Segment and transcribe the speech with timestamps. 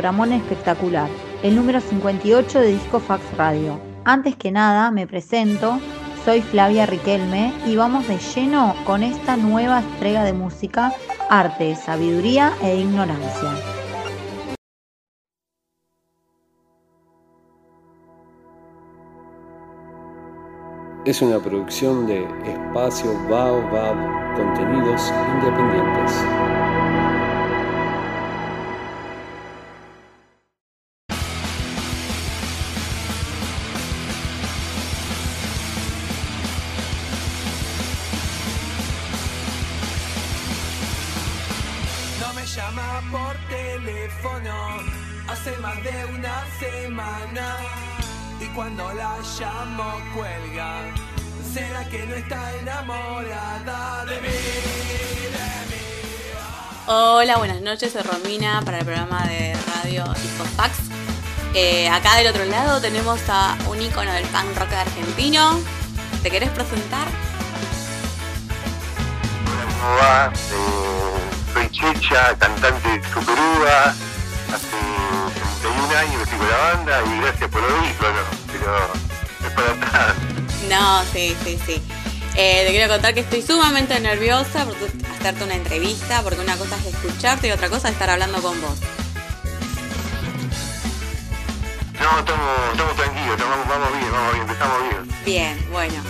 [0.00, 1.10] Programón espectacular,
[1.42, 3.78] el número 58 de Disco Fax Radio.
[4.06, 5.78] Antes que nada, me presento,
[6.24, 10.94] soy Flavia Riquelme y vamos de lleno con esta nueva entrega de música,
[11.28, 13.50] arte, sabiduría e ignorancia.
[21.04, 26.59] Es una producción de Espacio Baobab Contenidos Independientes.
[48.60, 50.92] Cuando la llamo cuelga.
[51.50, 54.28] ¿Será que no está enamorada de mí?
[54.28, 55.82] De mí?
[56.86, 60.74] Hola, buenas noches, soy Romina para el programa de radio Disco Fax.
[61.54, 65.58] Eh, acá del otro lado tenemos a un ícono del punk rock argentino.
[66.22, 67.08] ¿Te querés presentar?
[69.88, 70.36] Eh,
[71.54, 73.94] soy Checha, cantante de Superuva.
[74.52, 74.79] Hace
[75.60, 79.70] 31 años que estoy con la banda y gracias por lo ícono, pero es para
[79.72, 80.14] atrás.
[80.68, 81.82] No, sí, sí, sí.
[82.36, 84.76] Eh, te quiero contar que estoy sumamente nerviosa por
[85.18, 88.60] hacerte una entrevista, porque una cosa es escucharte y otra cosa es estar hablando con
[88.62, 88.78] vos.
[92.00, 95.14] No, estamos, estamos tranquilos, estamos- vamos bien, vamos bien, empezamos bien.
[95.24, 96.02] Bien, bueno.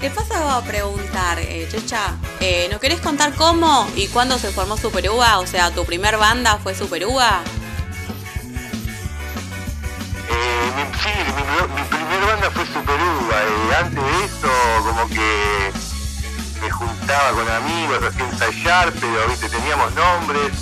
[0.00, 4.76] Te paso a preguntar, eh, Checha, eh, ¿nos querés contar cómo y cuándo se formó
[4.76, 5.38] Superuva?
[5.38, 7.40] O sea, ¿tu primer banda fue Superuva?
[7.46, 7.61] Eh,
[11.02, 11.42] sí, mi,
[11.74, 13.42] mi primer banda fue Superuva.
[13.42, 14.50] Eh, antes de eso,
[14.84, 15.72] como que
[16.60, 20.52] me juntaba con amigos hacía ensayar, pero viste, teníamos nombres.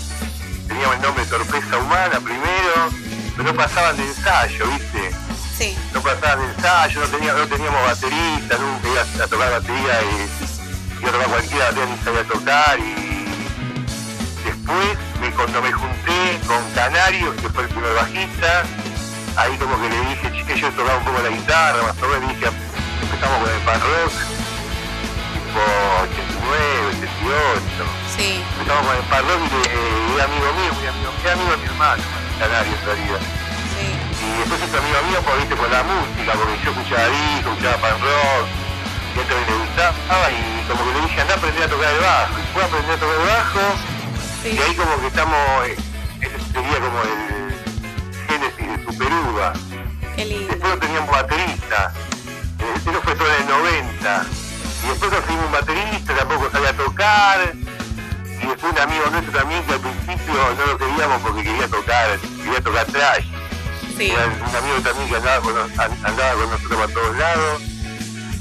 [0.67, 2.91] Teníamos el nombre Sorpresa Humana primero,
[3.37, 5.11] pero no pasaban de ensayo, viste.
[5.59, 5.77] Sí.
[5.93, 11.01] no pasaban de ensayo, no teníamos, no teníamos baterista, nunca ibas a tocar batería y
[11.01, 13.11] iba a tocar cualquiera batería ni sabía tocar y
[14.45, 18.63] después me, cuando me junté con Canario, que fue el primer bajista,
[19.41, 22.47] ahí como que le dije, yo tocaba un poco la guitarra, más o menos, dije,
[23.03, 24.13] empezamos con el pan rock,
[25.33, 25.61] tipo
[26.05, 27.85] 89, 88,
[28.17, 28.45] Sí.
[28.61, 31.65] empezamos con el pan rock y era amigo mío, muy amigo, era amigo de mi
[31.67, 32.03] hermano,
[32.39, 33.23] Canario en realidad.
[33.77, 33.87] Sí.
[34.21, 35.57] Y después es amigo mío por, ¿viste?
[35.57, 38.45] por la música, porque yo escuchaba disco, escuchaba pan rock,
[39.11, 41.91] y a también le gustaba, y como que le dije, anda a aprender a tocar
[41.95, 42.35] el bajo.
[42.39, 43.65] Y fue a aprender a tocar el bajo,
[44.45, 44.49] Sí.
[44.53, 45.77] y ahí como que estamos, eh,
[46.21, 47.50] ese sería como el
[48.87, 49.53] Superuva.
[50.17, 50.49] Qué lindo.
[50.49, 51.93] Después no teníamos baterista,
[52.59, 54.25] eh, eso fue todo en el 90.
[54.85, 57.53] Y después conseguimos un baterista, tampoco sabía tocar,
[58.43, 62.19] y después un amigo nuestro también que al principio no lo queríamos porque quería tocar,
[62.19, 63.27] quería tocar trash.
[63.97, 64.11] Sí.
[64.11, 67.63] Era un amigo también que andaba con, andaba nosotros para todos lados.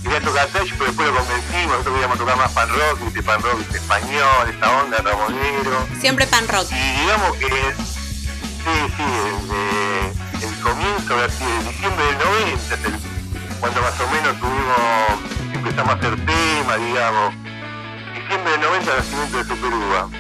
[0.02, 3.42] Quería tocar trash, pero después lo convencimos, nosotros queríamos tocar más pan rock, viste, pan
[3.42, 5.88] rock viste, español, esa onda, ramonero.
[6.00, 6.72] Siempre pan rock.
[6.72, 9.79] Y digamos que, sí, sí, el,
[11.16, 16.80] de diciembre del 90, es el- cuando más o menos tuvimos, empezamos a hacer temas,
[16.80, 17.34] digamos.
[18.14, 20.19] Diciembre del 90, nacimiento de Superuva.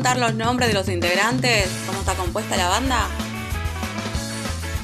[0.00, 1.68] Contar los nombres de los integrantes?
[1.86, 3.06] ¿Cómo está compuesta la banda?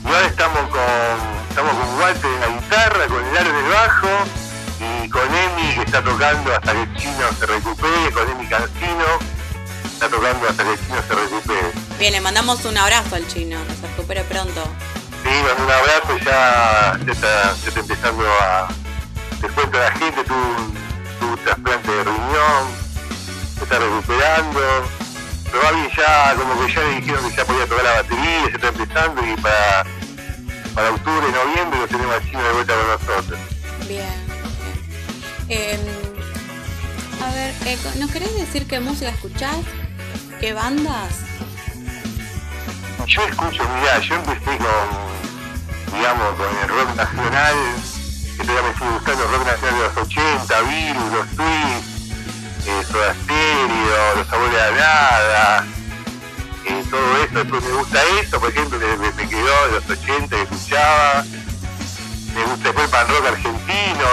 [0.05, 4.09] Ahora estamos con, estamos con Walter en la guitarra, con el aro en el bajo
[4.79, 9.07] y con Emi que está tocando hasta que el chino se recupere, con Emi Cancino
[9.87, 11.73] está tocando hasta que el chino se recupere.
[11.99, 14.65] Bien, le mandamos un abrazo al chino, que se recupere pronto.
[15.23, 18.69] Sí, un abrazo, ya se está, se está empezando a...
[19.41, 22.67] Te cuento la gente, tuvo un, un trasplante de riñón,
[23.57, 24.61] se está recuperando,
[25.57, 28.45] pero va bien ya, como que ya le dijeron que ya podía tocar la batería,
[28.47, 29.87] se está empezando y para,
[30.75, 33.41] para octubre, noviembre lo tenemos chino de vuelta con nosotros.
[33.89, 34.27] Bien,
[35.47, 35.59] bien.
[35.59, 35.79] Eh,
[37.25, 39.57] a ver, eh, ¿nos querés decir qué música escuchás?
[40.41, 41.21] ¿Qué bandas?
[43.07, 47.55] Yo escucho, mirá, yo empecé con, digamos, con el rock nacional,
[48.37, 51.96] que todavía me sigue gustando el rock nacional de los 80, Virus, los Twists,
[52.67, 55.67] eh, Soda Stereo, Los Sabores a Nada,
[56.65, 59.91] eh, todo eso, después me gusta eso, por ejemplo, que me, me quedó de los
[59.91, 61.25] 80 que escuchaba,
[62.35, 64.09] me gusta después el pan rock argentino,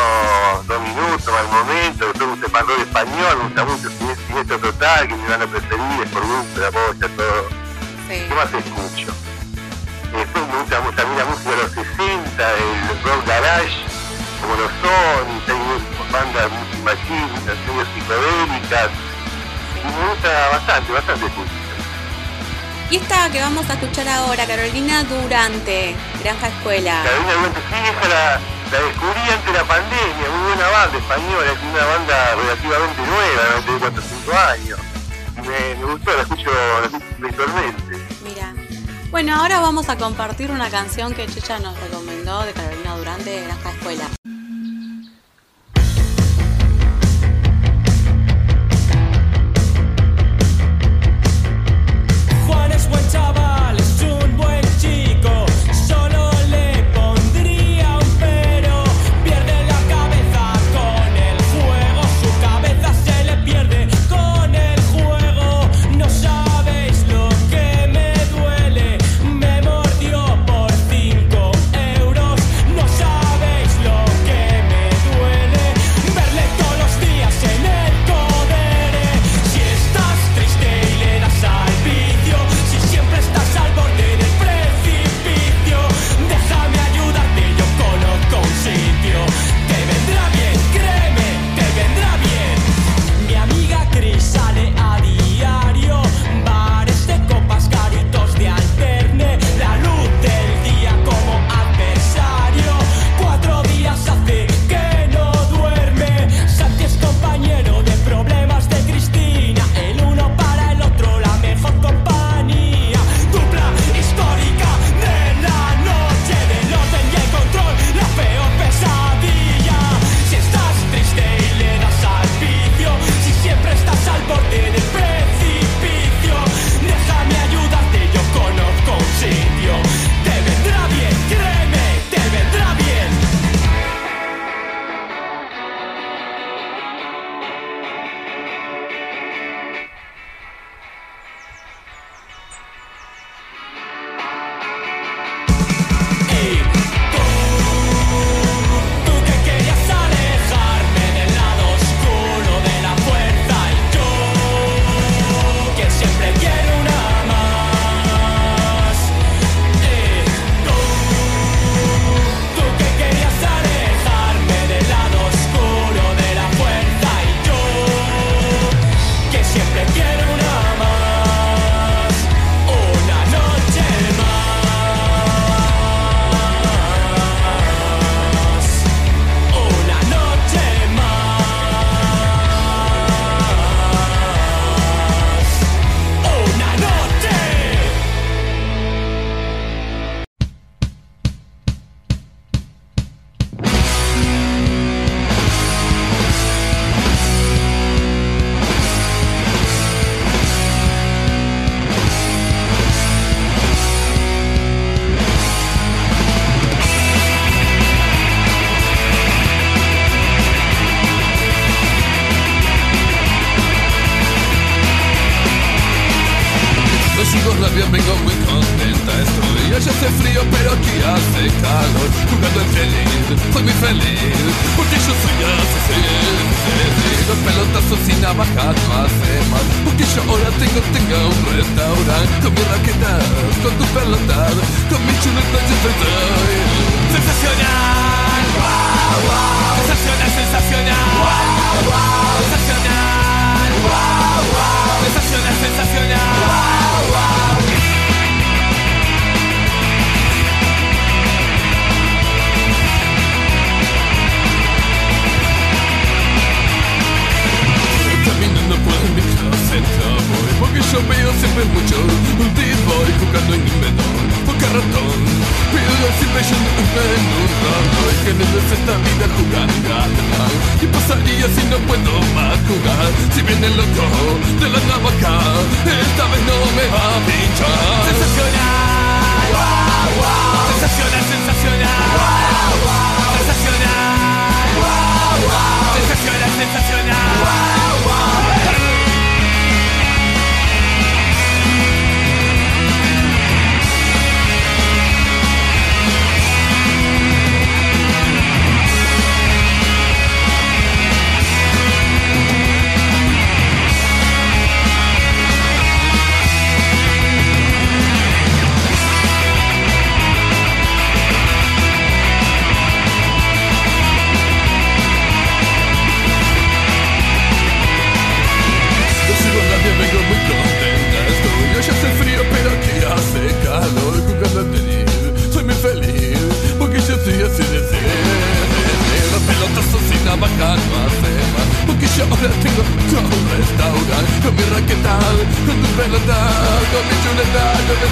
[0.68, 3.90] Dos Minutos, Mal Momento, después me gusta el pan rock español, me gusta mucho
[4.28, 7.50] Siniestro Total, que me van a preferir, es por gusto, la posta, todo.
[8.08, 8.26] Sí.
[8.30, 9.14] ¿Qué más escucho?
[10.14, 13.78] Después me gusta también la música de los 60, el rock garage,
[14.42, 14.72] como los
[15.50, 16.52] hay bandas
[16.86, 18.90] machistas, medio psicodélicas,
[19.76, 21.52] y me gusta bastante, bastante escucho.
[22.92, 27.02] Y esta que vamos a escuchar ahora, Carolina Durante, Granja Escuela.
[27.04, 28.40] Carolina Duarte, sí, esa la,
[28.72, 33.44] la descubrí antes de la pandemia, muy buena banda española, es una banda relativamente nueva,
[33.56, 34.80] no tiene 4 o 5 años.
[35.36, 37.46] Y me, me gustó, la escucho, la escucho.
[38.24, 38.54] Mira.
[39.10, 43.42] Bueno, ahora vamos a compartir una canción que Checha nos recomendó de Carolina Durante de
[43.46, 44.06] Granja Escuela.
[52.90, 53.43] Juan es buen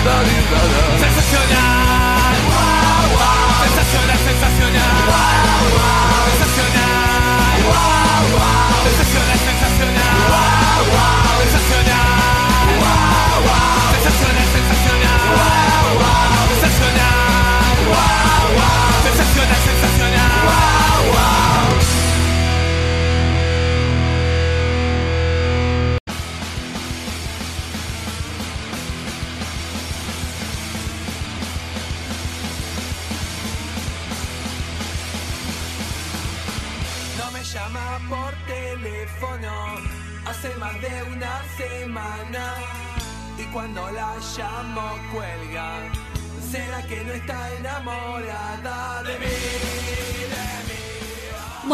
[0.03, 0.19] chuleta,
[0.85, 0.90] con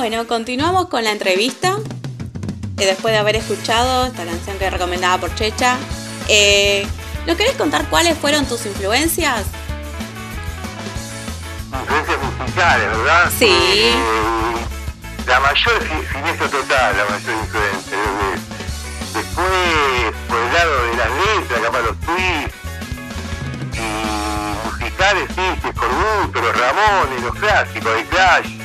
[0.09, 1.75] Bueno, continuamos con la entrevista.
[2.77, 5.75] eh, después de haber escuchado esta canción que recomendaba por Checha.
[6.29, 6.87] Eh,
[7.25, 9.43] ¿Nos querés contar cuáles fueron tus influencias?
[11.73, 13.31] influencias musicales, ¿verdad?
[13.37, 13.47] Sí.
[13.51, 13.95] Eh,
[15.27, 15.83] la mayor
[16.13, 17.97] siniestro total, la mayor influencia.
[17.97, 18.39] eh,
[19.13, 22.55] Después, por el lado de las letras, capaz los twists,
[23.73, 28.56] y musicales, sí, que Corbuto, los Ramones, los clásicos de Clash,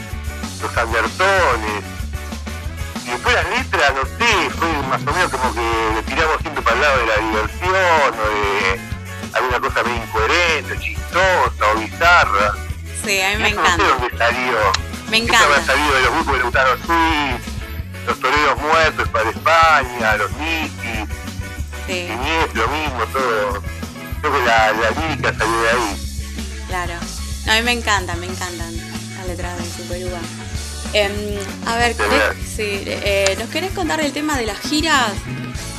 [0.63, 1.85] los Andertones.
[3.05, 6.63] Y después las letras, no sé, fue más o menos como que le tiramos siempre
[6.63, 8.81] para el lado de la diversión, o de
[9.35, 12.55] alguna cosa medio incoherente, chistosa o bizarra.
[13.05, 13.85] Sí, a mí me Eso No sé encanta.
[13.99, 14.59] dónde salió.
[15.11, 15.67] Me Eso me ha encanta.
[15.67, 17.47] salido de los grupos de Suiz,
[18.07, 21.09] los toreros muertos para España, los Nikis,
[21.87, 22.09] Sí,
[22.55, 23.63] lo mismo, todo.
[24.21, 26.63] Creo que la, la lírica salió de ahí.
[26.69, 26.95] claro.
[27.47, 28.73] No, a mí me encantan, me encantan
[29.19, 30.19] las letras de Superuva.
[30.95, 31.13] Em,
[31.67, 35.13] a ver, ¿querés- sí, eh, ¿nos querés contar el tema de las giras?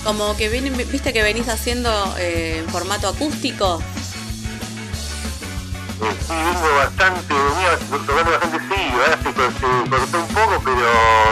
[0.04, 3.82] Como que vienen, viste que venís haciendo eh, en formato acústico.
[6.02, 10.62] Eh, sí, vengo bastante, venía tocando bastante seguido, ahora se, cor- se cortó un poco,
[10.66, 10.88] pero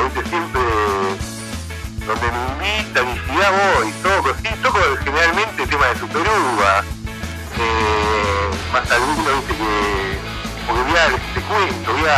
[0.05, 0.61] viste, siempre
[2.05, 6.83] donde me invitan y si ya voy, toco, sí, toco generalmente temas de Superuva,
[7.59, 10.17] eh, más algunos, viste, que,
[10.67, 12.09] porque voy a, te cuento, voy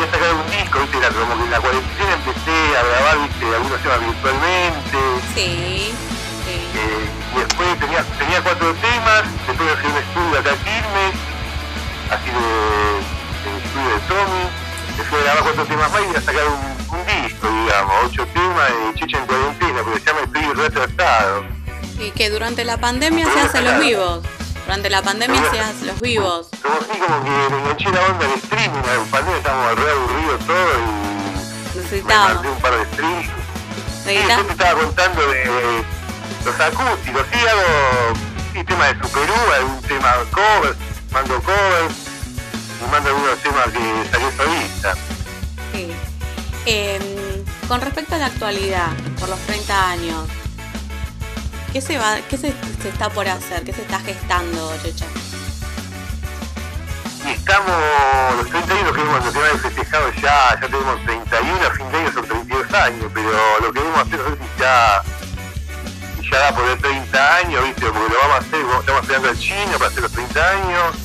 [0.00, 3.18] a, a sacar un disco, viste, la, como que en la cuarentena empecé a grabar,
[3.28, 4.98] viste, algunos temas virtualmente,
[5.34, 5.92] Sí,
[6.44, 6.56] sí.
[6.74, 11.14] eh, y después tenía, tenía cuatro temas, después hacía un estudio acá en Quilmes,
[12.10, 12.46] así de,
[13.44, 14.44] de estudio de Tommy,
[14.96, 18.98] después grabar cuatro temas más y a sacar un, un disco, digamos, ocho temas de
[19.00, 21.44] Chicha en cuarentena, porque se llama Estoy retrasado.
[22.00, 24.20] Y que durante la pandemia se hacen los vivos.
[24.68, 26.48] Durante la pandemia hacen los vivos.
[26.60, 30.46] Como así como que me enganché la onda del streaming, en pandemia estábamos re aburridos
[30.46, 32.34] todos y me Necesitamos.
[32.34, 33.28] mandé un par de streams.
[34.04, 35.84] Sí, yo te estaba contando de
[36.44, 38.14] los acústicos, sí hago,
[38.52, 40.76] sí sí, tema de Superú, algún tema cover,
[41.12, 41.94] mando covers,
[42.78, 44.94] y mando algunos temas que salió solista.
[45.72, 45.92] Sí.
[46.66, 47.02] Em,
[47.68, 50.24] con respecto a la actualidad, por los 30 años,
[51.72, 52.52] ¿qué se va, qué se,
[52.82, 53.62] se está por hacer?
[53.64, 55.06] ¿Qué se está gestando, Checha?
[57.26, 57.74] Estamos,
[58.38, 62.12] los 30 años que hemos tener festejado ya, ya tenemos 31, a fin de año
[62.12, 65.02] son 32 años, pero lo que debemos hacer nosotros ya,
[66.30, 67.86] ya da por el 30 años, ¿viste?
[67.86, 70.96] Porque lo vamos a hacer, estamos esperando al chino para hacer los 30 años,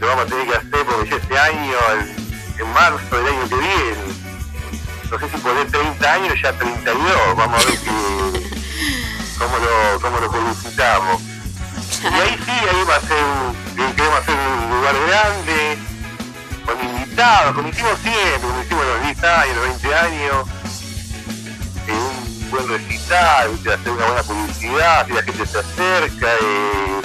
[0.00, 2.16] lo vamos a tener que hacer porque ya este año, el-
[2.60, 3.96] en marzo del año que viene,
[5.10, 7.90] no sé si poner 30 años, ya 32, vamos a ver que,
[9.38, 11.22] cómo lo, cómo lo publicitamos.
[12.02, 15.78] Y ahí sí, ahí va a ser un, queremos hacer un lugar grande,
[16.64, 20.48] con invitados, como hicimos siempre, como hicimos los 10 años, los 20 años,
[21.86, 27.00] eh, un buen recital, hacer una buena publicidad, si la gente se acerca, eh,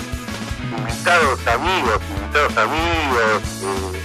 [0.77, 4.01] invitados amigos, invitados amigos, eh,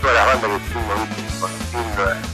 [0.00, 1.08] todas las bandas que estuvimos
[1.40, 2.32] conociendo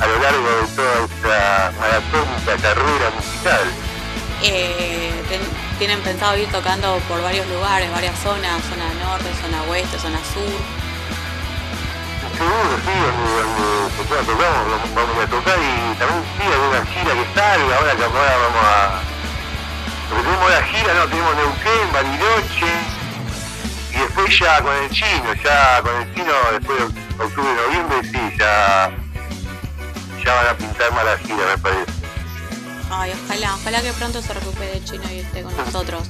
[0.00, 3.81] a lo largo de toda esta maratónica carrera musical.
[4.44, 5.22] Eh,
[5.78, 10.42] tienen pensado ir tocando por varios lugares, varias zonas, zona norte, zona oeste, zona sur.
[12.32, 12.90] Sí,
[13.96, 14.50] se pueda tocar,
[14.94, 19.00] vamos, a tocar y también sí, alguna gira que salga, ahora que ahora vamos a...
[20.08, 22.72] Porque tenemos la gira, no, tenemos Neuquén, Bariloche,
[23.92, 28.36] y después ya con el chino, ya con el chino, después de octubre, noviembre, sí,
[28.38, 28.90] ya,
[30.24, 32.01] ya van a pintar más la gira, me parece.
[32.94, 36.02] Ay, ojalá, ojalá que pronto se recupere el chino y esté con nosotros.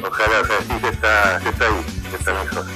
[0.00, 2.66] Ojalá, o sea, sí, que está, que está ahí, que está mejor.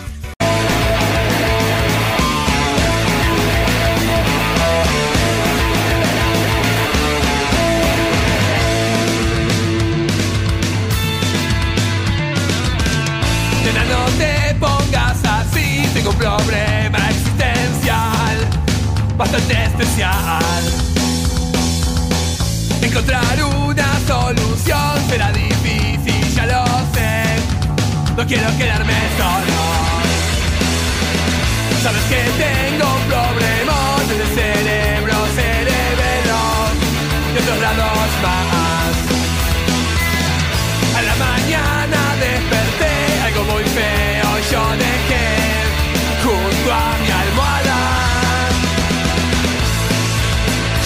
[13.64, 18.48] Nena, no te pongas así, tengo un problema existencial
[19.16, 20.87] bastante especial.
[22.88, 27.36] Encontrar una solución será difícil, ya lo sé.
[28.16, 29.58] No quiero quedarme solo.
[31.82, 36.40] Sabes que tengo un problema en el cerebro, cerebelo
[37.34, 38.94] y otros lados más.
[40.96, 42.94] A la mañana desperté,
[43.26, 45.28] algo muy feo yo dejé
[46.24, 47.78] junto a mi almohada.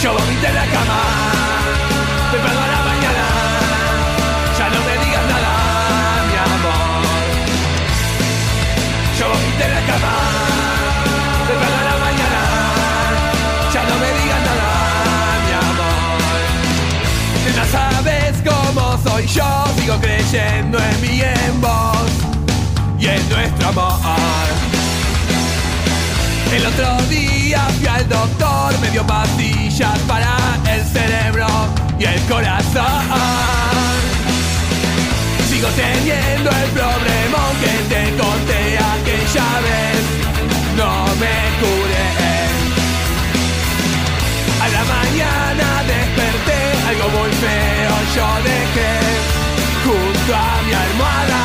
[0.02, 1.02] Yo vomité en la cama,
[2.32, 3.24] temprano a la mañana.
[4.58, 5.52] Ya no me digas nada,
[6.28, 7.02] mi amor.
[9.18, 10.14] Yo vomité en la cama,
[11.48, 12.40] temprano a la mañana.
[13.74, 14.70] Ya no me digas nada,
[15.44, 16.40] mi amor.
[17.58, 21.52] Ya sabes cómo soy yo, sigo creyendo en mí, en
[22.98, 24.46] y en nuestro amor.
[26.52, 28.51] El otro día fui al doctor,
[28.82, 30.36] me dio pastillas para
[30.68, 31.46] el cerebro
[31.98, 33.04] y el corazón.
[35.48, 40.02] Sigo teniendo el problema que te conté aquella vez,
[40.76, 42.10] no me curé.
[44.64, 48.92] A la mañana desperté, algo muy feo yo dejé
[49.84, 51.42] junto a mi almohada.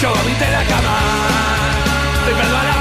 [0.00, 0.98] Yo vomité la cama,
[2.26, 2.73] temprano a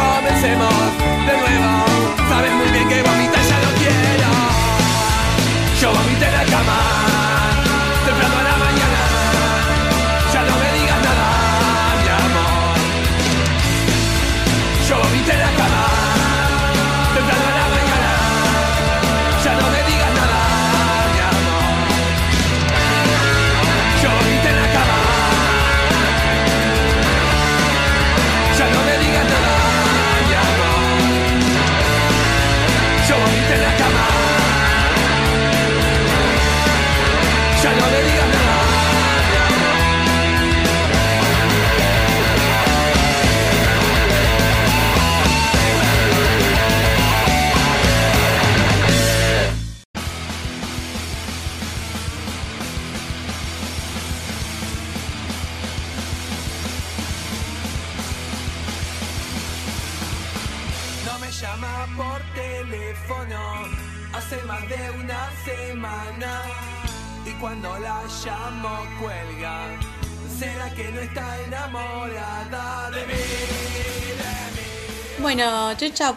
[0.00, 0.99] Comencemos de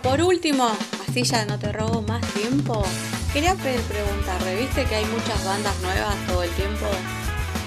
[0.01, 0.69] Por último,
[1.08, 2.84] así ya no te robo más tiempo.
[3.32, 6.86] Quería pre- preguntarle, viste que hay muchas bandas nuevas todo el tiempo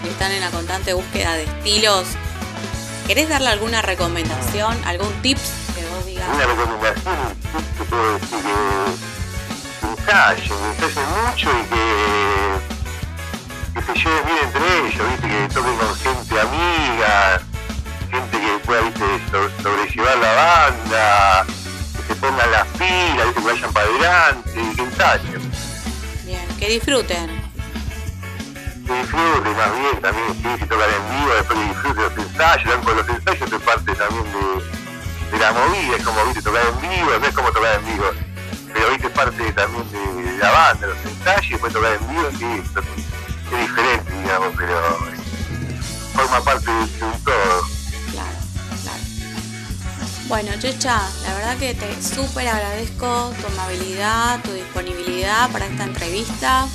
[0.04, 2.06] y están en la constante búsqueda de estilos.
[3.06, 6.28] ¿Querés darle alguna recomendación, algún tips que vos digas?
[6.34, 7.16] Una recomendación,
[7.78, 11.84] te puedo decir que ensayen, que ensayen mucho y que,
[13.74, 15.28] que se lleven bien entre ellos, ¿viste?
[15.28, 17.40] que toquen con gente amiga,
[18.10, 18.82] gente que pueda
[19.62, 21.35] sobrellevar la banda,
[23.46, 25.50] vayan para adelante y que ensayen.
[26.24, 27.30] Bien, que disfruten.
[28.86, 32.84] Que disfruten más bien también, sí, si tocan en vivo, después que disfruten los ensayos,
[32.84, 36.80] con los ensayos es parte también de, de la movida, es como viste tocar en
[36.80, 38.10] vivo, no es como tocar en vivo,
[38.72, 43.52] pero viste parte también de la banda, los ensayos, después tocar en vivo, sí, es,
[43.52, 44.98] es diferente, digamos, pero
[46.14, 47.62] forma parte de, de un todo.
[48.12, 48.28] Claro,
[48.82, 49.02] claro.
[50.28, 51.00] Bueno, Checha,
[51.46, 56.66] verdad que te súper agradezco tu amabilidad, tu disponibilidad para esta entrevista.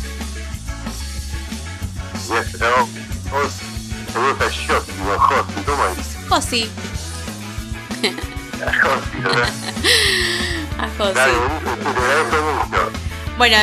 [6.30, 6.72] Josi,
[10.80, 11.20] A Josi.
[13.38, 13.58] Bueno,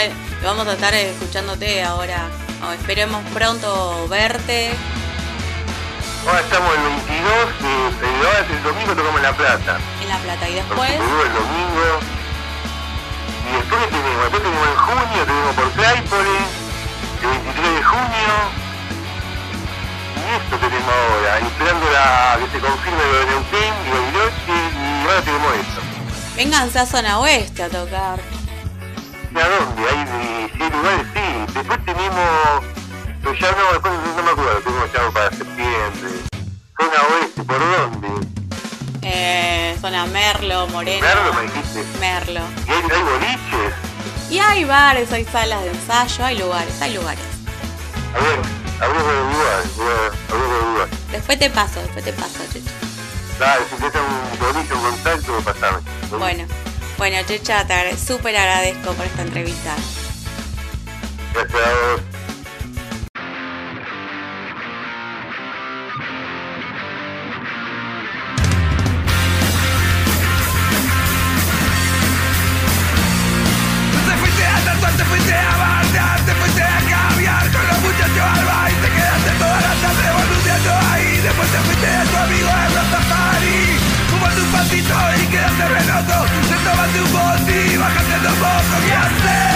[0.45, 2.29] vamos a estar escuchándote ahora.
[2.67, 4.73] O esperemos pronto verte.
[6.27, 7.25] Ahora estamos el 22,
[7.63, 9.79] eh, el, ahora es el domingo tocamos La Plata.
[10.09, 11.87] En La Plata y después el domingo.
[13.49, 16.39] Y después ¿qué tenemos, después tenemos en junio, tenemos por Claypole,
[17.23, 18.35] el 23 de junio.
[20.17, 25.09] Y esto tenemos ahora, esperando la, que se confirme lo de Neuquén y Bariloche, y
[25.09, 25.81] ahora tenemos esto.
[26.37, 28.19] vénganse a zona oeste a tocar.
[29.35, 29.83] ¿Y a dónde?
[29.89, 31.55] Hay, de- si hay lugares, sí.
[31.55, 32.65] Después tenemos,
[33.23, 36.28] pero ya no, después no me acuerdo, tenemos ya para septiembre.
[39.89, 41.01] Zona Merlo, Moreno.
[41.01, 41.85] Merlo me dijiste.
[41.99, 42.41] Merlo.
[42.67, 43.75] ¿Y hay, hay boliches?
[44.31, 47.25] Y hay bares, hay salas de ensayo, hay lugares, hay lugares.
[48.15, 48.39] A ver,
[48.81, 50.89] hablemos de lugar, hablemos de lugar.
[51.11, 52.71] Después te paso, después te paso, Checha.
[53.39, 55.79] Dale, si tenés un boliche, un contacto, pasame.
[56.19, 56.45] Bueno,
[56.99, 59.75] bueno, Checha, te súper agradezco por esta entrevista.
[61.33, 62.08] Gracias a vos.
[86.93, 89.48] Te tomaste un bondi y bajaste dos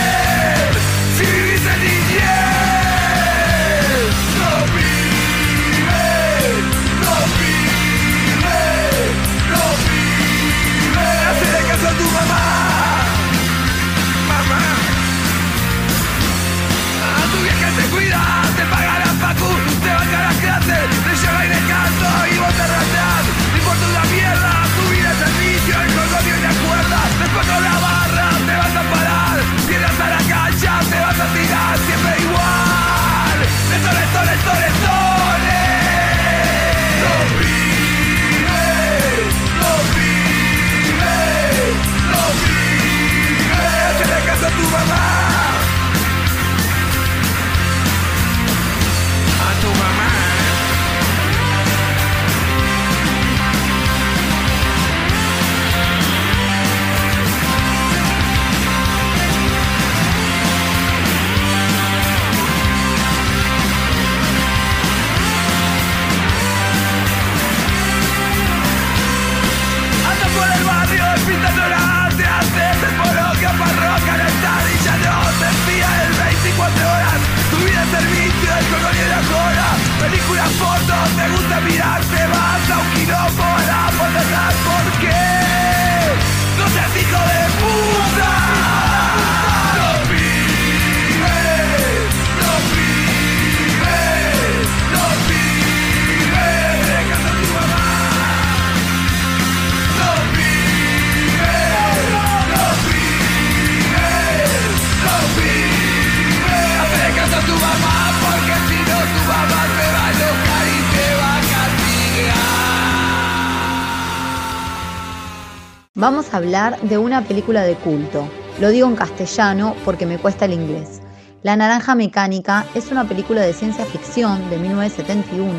[115.94, 118.26] Vamos a hablar de una película de culto.
[118.58, 121.02] Lo digo en castellano porque me cuesta el inglés.
[121.42, 125.52] La Naranja Mecánica es una película de ciencia ficción de 1971,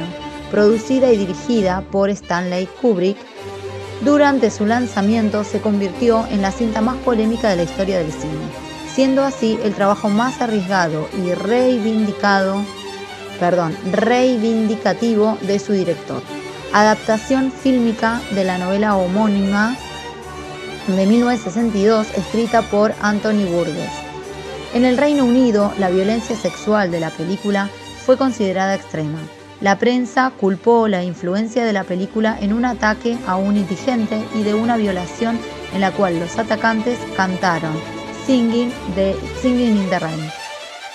[0.49, 3.15] producida y dirigida por Stanley Kubrick.
[4.03, 8.49] Durante su lanzamiento se convirtió en la cinta más polémica de la historia del cine,
[8.91, 12.59] siendo así el trabajo más arriesgado y reivindicado,
[13.39, 16.23] perdón, reivindicativo de su director.
[16.73, 19.77] Adaptación fílmica de la novela homónima
[20.87, 23.91] de 1962 escrita por Anthony Burgess.
[24.73, 27.69] En el Reino Unido, la violencia sexual de la película
[28.05, 29.19] fue considerada extrema.
[29.61, 34.43] La prensa culpó la influencia de la película en un ataque a un indigente y
[34.43, 35.39] de una violación
[35.73, 37.73] en la cual los atacantes cantaron
[38.25, 38.71] Singing,
[39.41, 40.29] Singing in the Rain.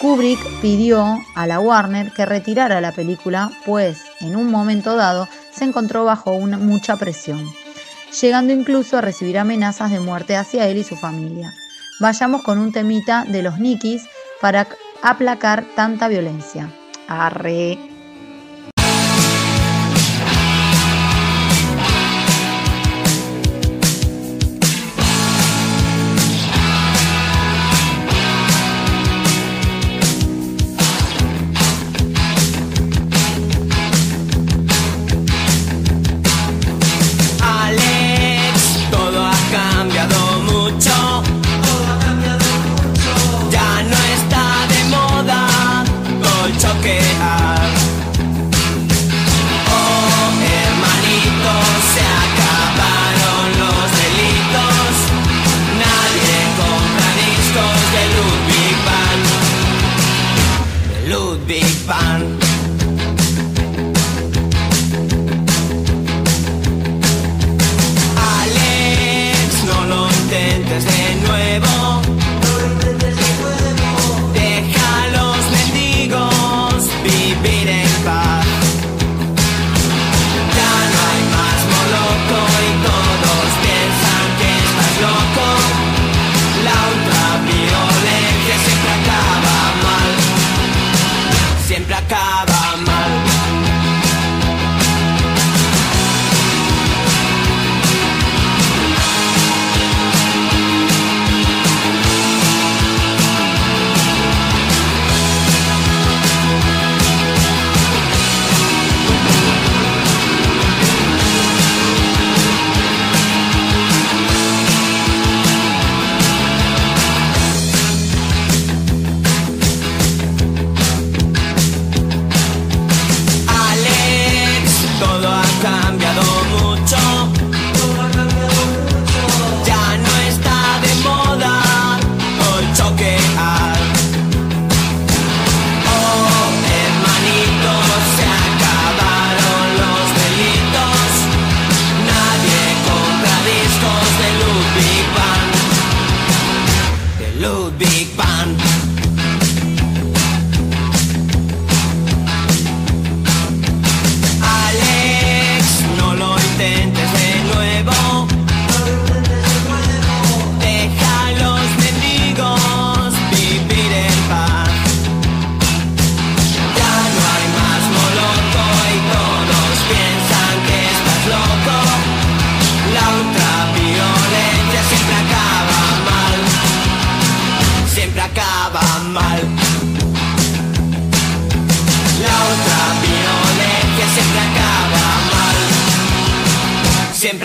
[0.01, 5.65] Kubrick pidió a la Warner que retirara la película, pues en un momento dado se
[5.65, 7.45] encontró bajo mucha presión,
[8.21, 11.53] llegando incluso a recibir amenazas de muerte hacia él y su familia.
[12.01, 14.05] Vayamos con un temita de los Nikis
[14.41, 14.69] para
[15.03, 16.71] aplacar tanta violencia.
[17.09, 17.98] Arre.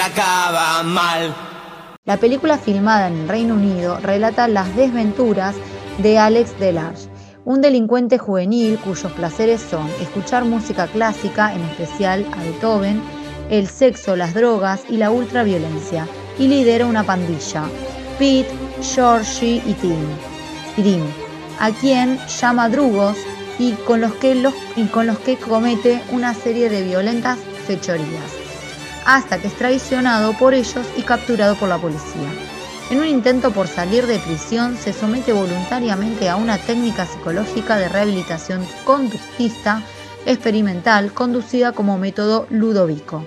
[0.04, 1.34] Acaba mal.
[2.04, 5.56] La película filmada en el Reino Unido relata las desventuras
[6.00, 7.08] de Alex Delarge,
[7.46, 13.02] un delincuente juvenil cuyos placeres son escuchar música clásica, en especial a Beethoven,
[13.50, 16.06] el sexo, las drogas y la ultraviolencia,
[16.38, 17.63] y lidera una pandilla,
[18.20, 20.06] Pete, Georgie y Tim,
[20.76, 21.04] Tim,
[21.60, 23.18] a quien llama drugos
[23.58, 28.43] y con los que, los, y con los que comete una serie de violentas fechorías
[29.06, 32.30] hasta que es traicionado por ellos y capturado por la policía.
[32.89, 37.89] En un intento por salir de prisión, se somete voluntariamente a una técnica psicológica de
[37.89, 39.82] rehabilitación conductista
[40.26, 43.26] experimental conducida como método Ludovico.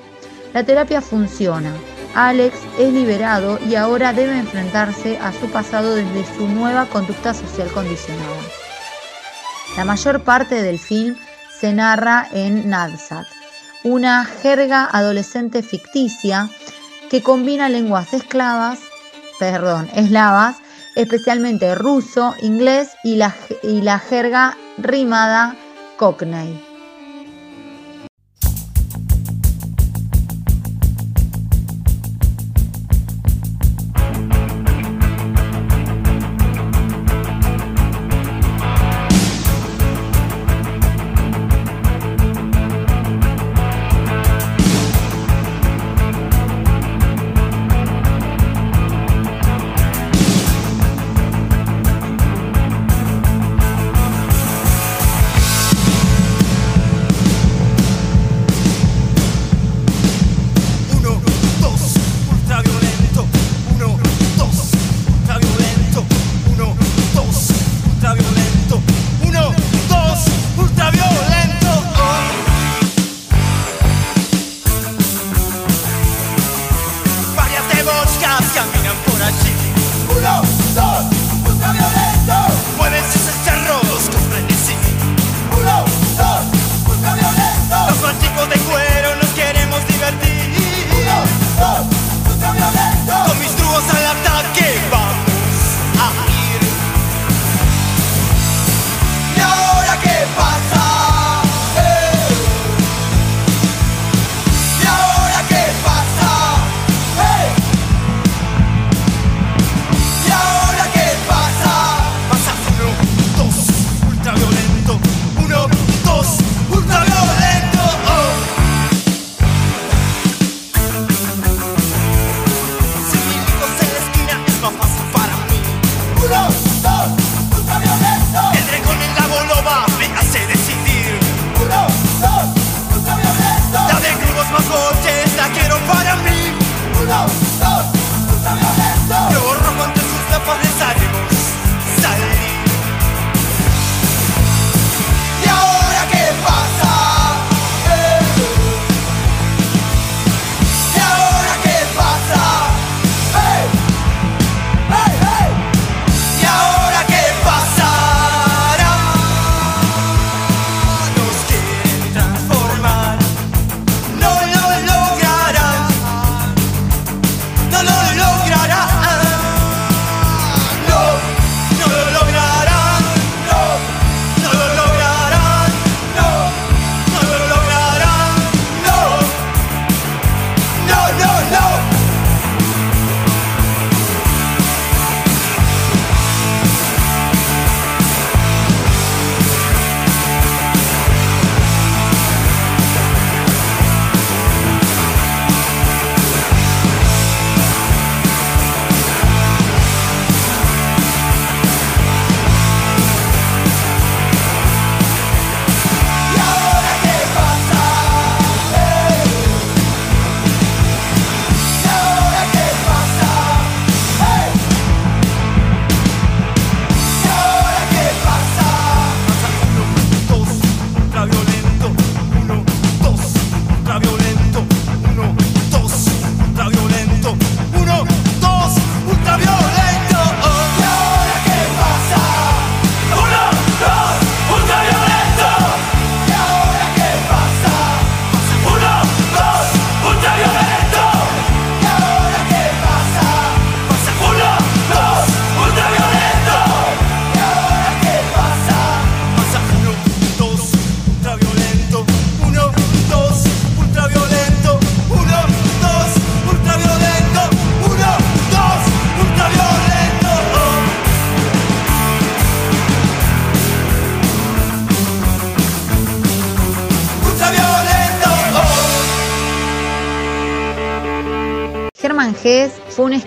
[0.53, 1.73] La terapia funciona.
[2.15, 7.69] Alex es liberado y ahora debe enfrentarse a su pasado desde su nueva conducta social
[7.69, 8.41] condicionada.
[9.77, 11.17] La mayor parte del film
[11.61, 13.27] se narra en Nadsat,
[13.87, 16.51] una jerga adolescente ficticia
[17.09, 18.81] que combina lenguas esclavas,
[19.39, 20.57] perdón, eslavas,
[20.97, 25.55] especialmente ruso, inglés y la, y la jerga rimada
[25.99, 26.66] cockney.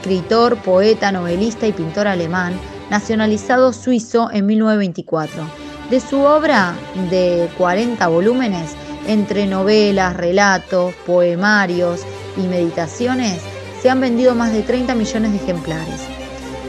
[0.10, 5.44] escritor, poeta, novelista y pintor alemán, nacionalizado suizo en 1924.
[5.92, 6.74] De su obra
[7.12, 8.72] de 40 volúmenes,
[9.06, 12.02] entre novelas, relatos, poemarios
[12.38, 13.40] y meditaciones,
[13.84, 16.02] se han vendido más de 30 millones de ejemplares.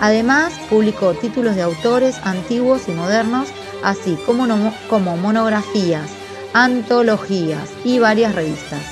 [0.00, 3.48] Además, publicó títulos de autores antiguos y modernos,
[3.82, 4.46] así como,
[4.90, 6.10] como monografías,
[6.52, 8.82] antologías y varias revistas.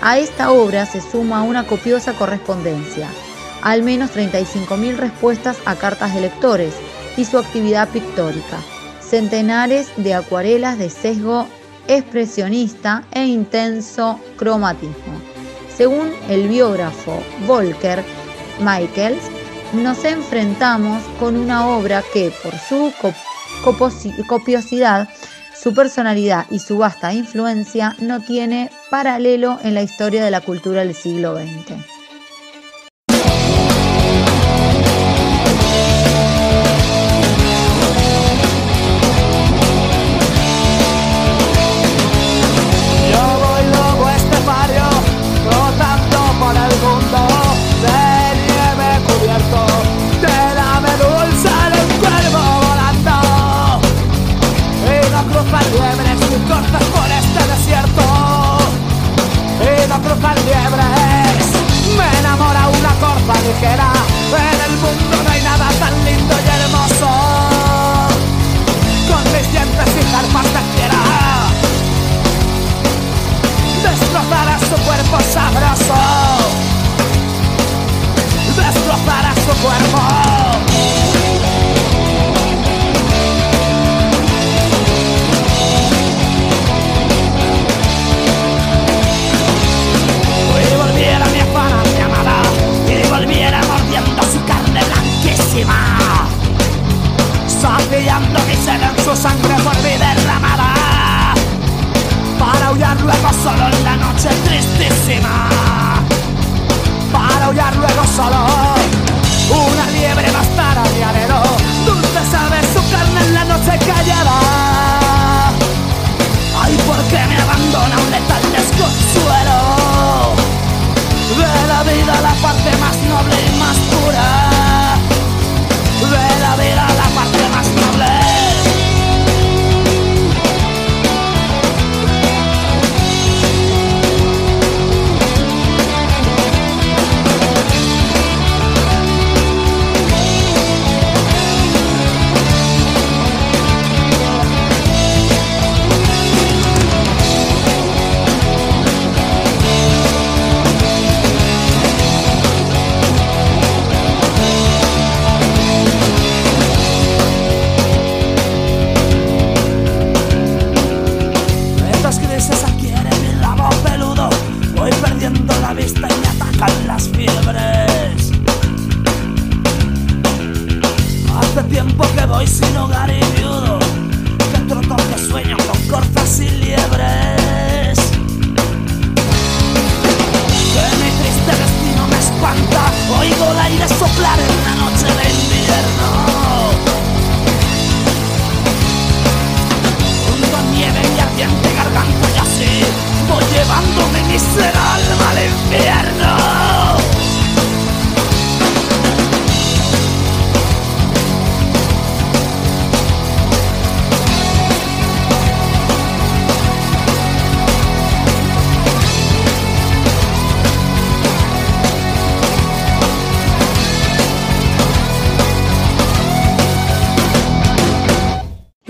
[0.00, 3.08] A esta obra se suma una copiosa correspondencia,
[3.62, 6.74] al menos 35.000 respuestas a cartas de lectores
[7.16, 8.58] y su actividad pictórica,
[9.00, 11.46] centenares de acuarelas de sesgo
[11.88, 15.20] expresionista e intenso cromatismo.
[15.76, 18.04] Según el biógrafo Volker
[18.60, 19.22] Michaels,
[19.72, 22.92] nos enfrentamos con una obra que, por su
[24.26, 25.08] copiosidad,
[25.60, 30.84] su personalidad y su vasta influencia, no tiene paralelo en la historia de la cultura
[30.84, 31.89] del siglo XX.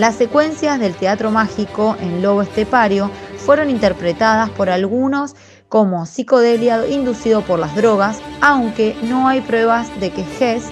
[0.01, 5.36] Las secuencias del teatro mágico en Lobo Estepario fueron interpretadas por algunos
[5.68, 10.64] como psicodelia inducido por las drogas, aunque no hay pruebas de que Hess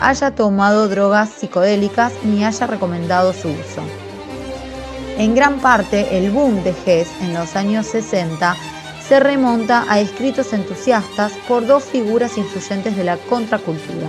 [0.00, 3.82] haya tomado drogas psicodélicas ni haya recomendado su uso.
[5.16, 8.54] En gran parte, el boom de Hess en los años 60
[9.08, 14.08] se remonta a escritos entusiastas por dos figuras influyentes de la contracultura,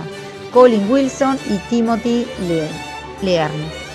[0.52, 2.24] Colin Wilson y Timothy
[3.20, 3.89] Leary.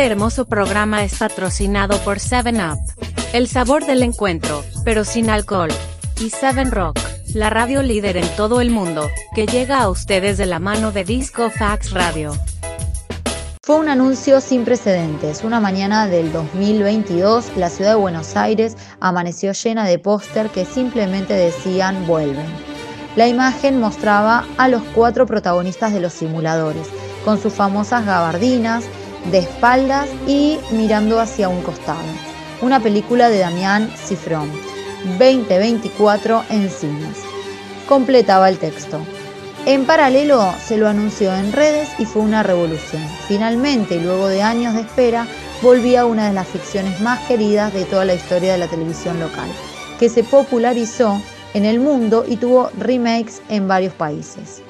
[0.00, 2.78] Este hermoso programa es patrocinado por 7up.
[3.34, 5.68] El sabor del encuentro, pero sin alcohol.
[6.18, 6.98] Y 7 Rock,
[7.34, 11.04] la radio líder en todo el mundo, que llega a ustedes de la mano de
[11.04, 12.32] Disco Fax Radio.
[13.62, 15.44] Fue un anuncio sin precedentes.
[15.44, 21.34] Una mañana del 2022, la ciudad de Buenos Aires amaneció llena de póster que simplemente
[21.34, 22.46] decían vuelven.
[23.16, 26.88] La imagen mostraba a los cuatro protagonistas de los simuladores,
[27.22, 28.84] con sus famosas gabardinas,
[29.26, 31.98] de espaldas y mirando hacia un costado.
[32.62, 34.50] Una película de Damián Cifrón,
[35.18, 37.18] 2024 en cines.
[37.88, 39.00] Completaba el texto.
[39.66, 43.02] En paralelo se lo anunció en redes y fue una revolución.
[43.28, 45.26] Finalmente, y luego de años de espera,
[45.62, 49.48] volvía una de las ficciones más queridas de toda la historia de la televisión local,
[49.98, 51.20] que se popularizó
[51.52, 54.62] en el mundo y tuvo remakes en varios países.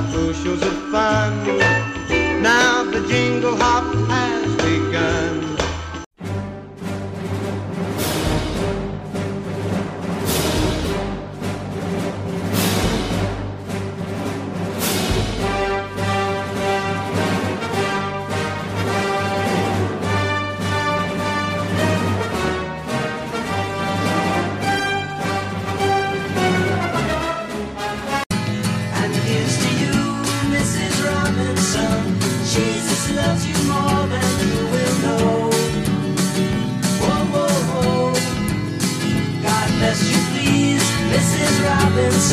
[0.00, 1.46] Bushels of fun.
[2.42, 4.03] Now the jingle hop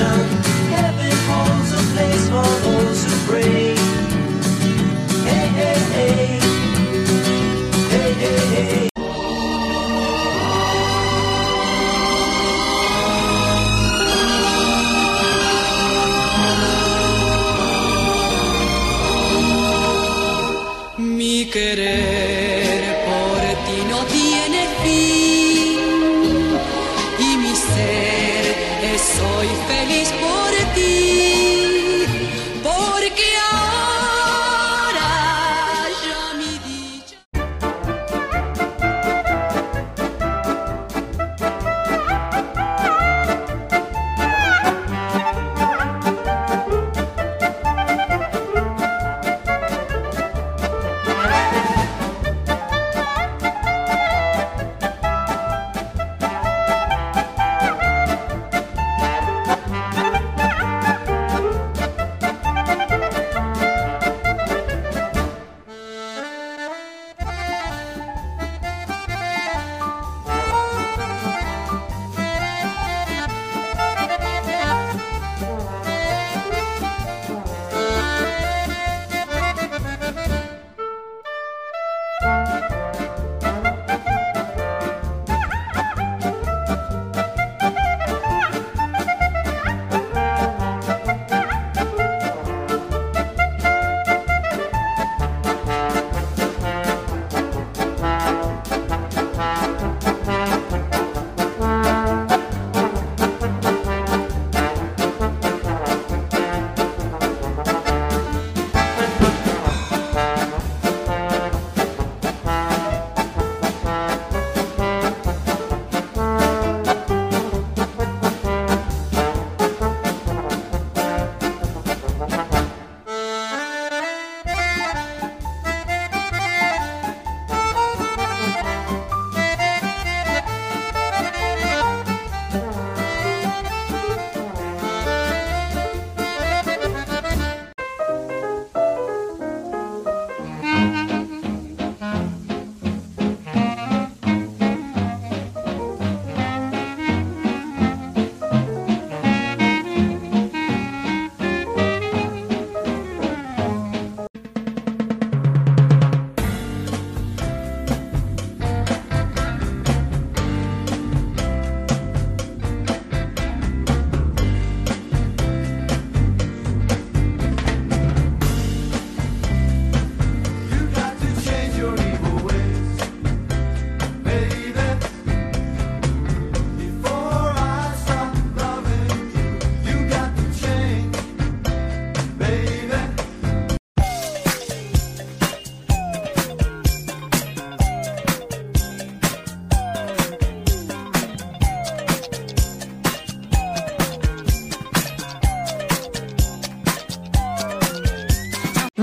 [0.01, 0.30] sun.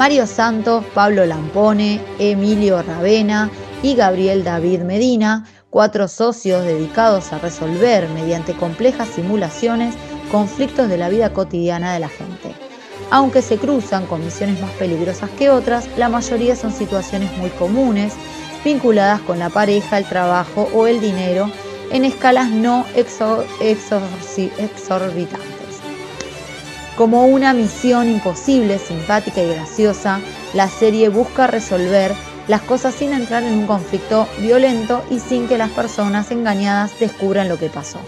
[0.08, 3.50] Mario Santos, Pablo Lampone, Emilio Ravena
[3.82, 9.94] y Gabriel David Medina, cuatro socios dedicados a resolver mediante complejas simulaciones
[10.32, 12.54] conflictos de la vida cotidiana de la gente.
[13.10, 18.14] Aunque se cruzan con misiones más peligrosas que otras, la mayoría son situaciones muy comunes,
[18.64, 21.50] vinculadas con la pareja, el trabajo o el dinero,
[21.92, 25.57] en escalas no exorbitantes.
[26.98, 30.18] Como una misión imposible, simpática y graciosa,
[30.52, 32.12] la serie busca resolver
[32.48, 37.48] las cosas sin entrar en un conflicto violento y sin que las personas engañadas descubran
[37.48, 38.00] lo que pasó.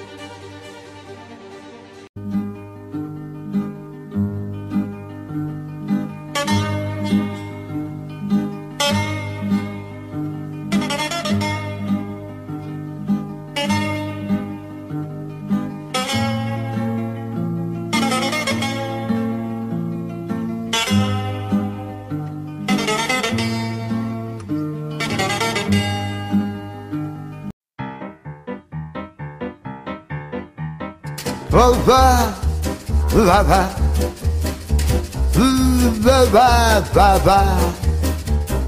[33.31, 33.61] ba ba.
[36.03, 36.49] Ba ba
[36.95, 37.39] ba ba.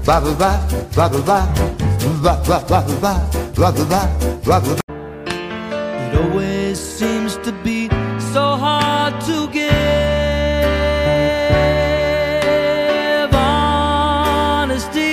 [0.07, 0.51] Ba ba ba
[0.95, 1.39] ba ba ba.
[2.23, 3.13] Ba ba ba ba ba.
[3.59, 4.01] Ba ba ba
[4.47, 4.73] ba ba.
[6.05, 7.89] It always seems to be
[8.33, 9.63] so hard to give.
[14.15, 15.11] Honesty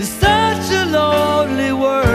[0.00, 2.11] is such a lonely word.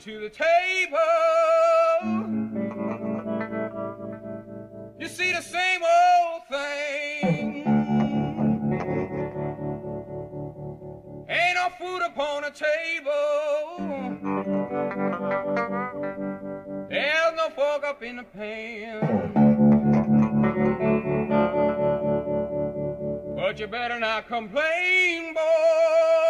[0.00, 0.98] to the table.
[4.98, 7.66] You see the same old thing.
[11.28, 13.10] Ain't no food upon the table.
[16.88, 19.34] There's no fork up in the pan.
[23.36, 26.29] But you better not complain, boy.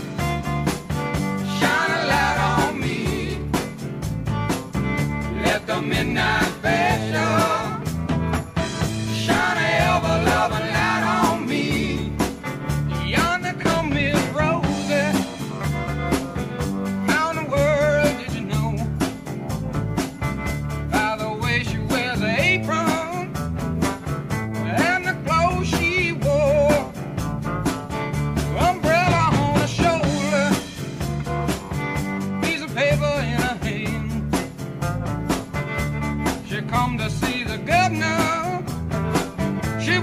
[5.81, 6.40] midnight.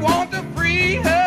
[0.01, 1.18] want to free her.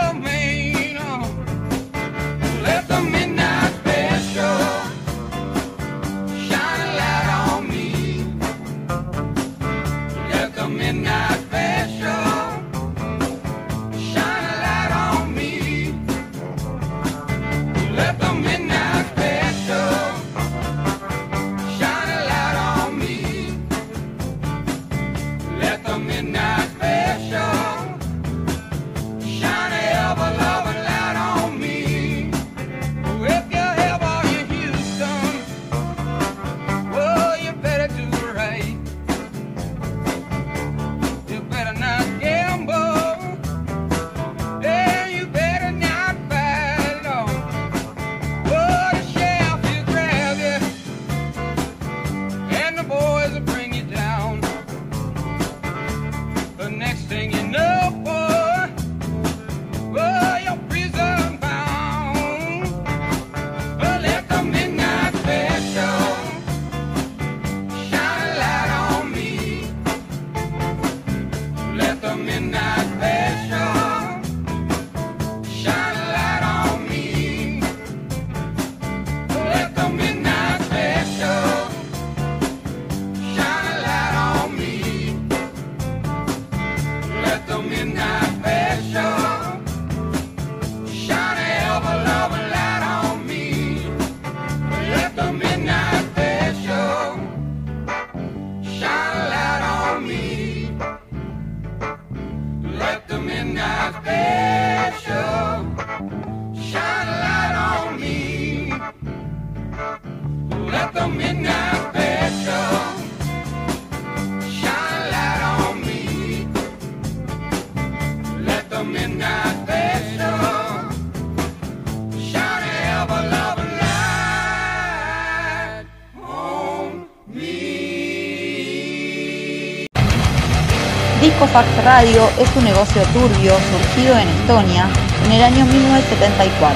[131.22, 134.90] Discofax Radio es un negocio turbio surgido en Estonia
[135.26, 136.76] en el año 1974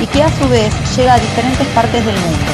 [0.00, 2.52] y que a su vez llega a diferentes partes del mundo,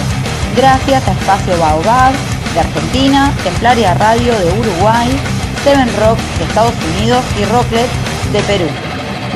[0.56, 2.14] gracias a Espacio Baobab
[2.54, 5.08] de Argentina, Templaria Radio de Uruguay,
[5.62, 7.90] Seven Rock de Estados Unidos y Rocklet
[8.32, 8.85] de Perú.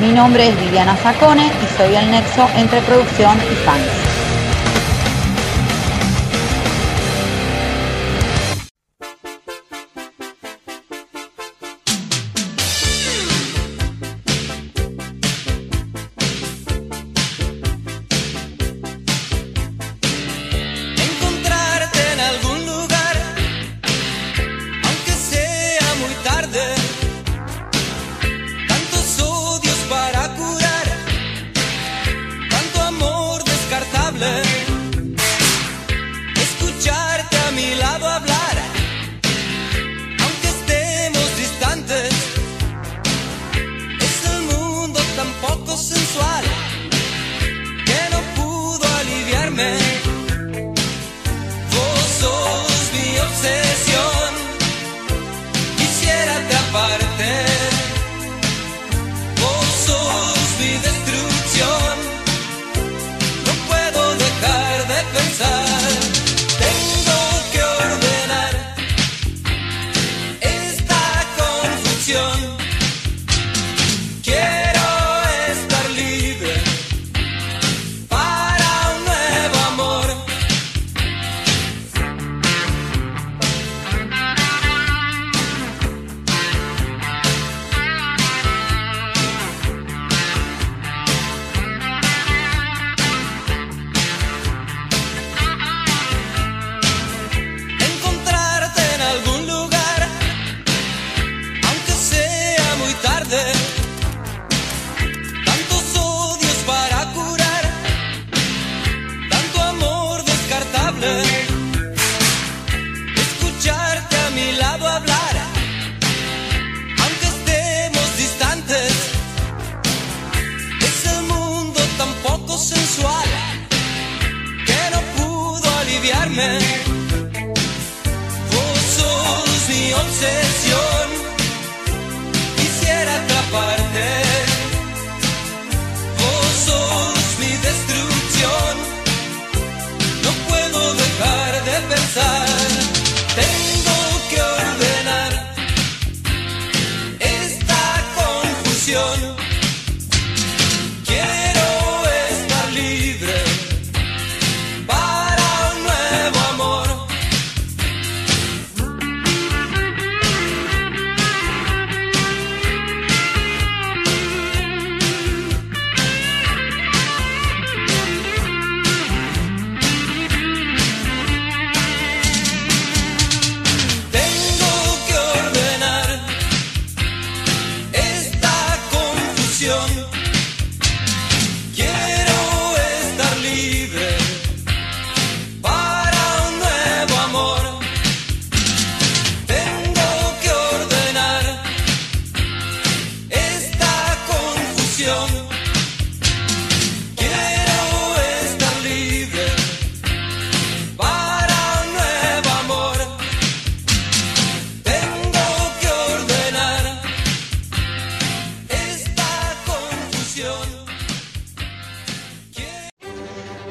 [0.01, 4.10] Mi nombre es Viviana Sacone y soy el nexo entre producción y fans.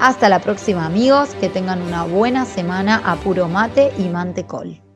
[0.01, 4.89] Hasta la próxima amigos, que tengan una buena semana a puro mate y mantecol.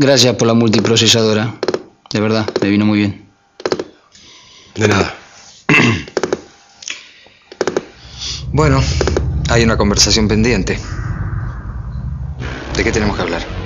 [0.00, 1.56] Gracias por la multiprocesadora.
[2.12, 3.28] De verdad, me vino muy bien.
[4.76, 5.12] De nada.
[8.52, 8.80] Bueno,
[9.50, 10.78] hay una conversación pendiente.
[12.76, 13.57] ¿De qué tenemos que hablar?